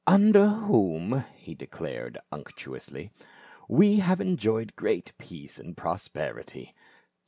[0.07, 3.11] "Under whom," he de clared unctuously"
[3.79, 6.73] we have enjoyed great peace and prosperity.